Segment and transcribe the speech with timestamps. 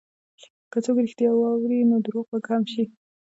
[0.71, 2.83] که څوک رښتیا واوري، نو دروغ به کم شي.